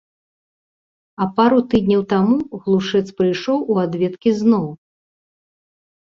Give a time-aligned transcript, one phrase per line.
[1.25, 4.65] А пару тыдняў таму глушэц прыйшоў у адведкі зноў.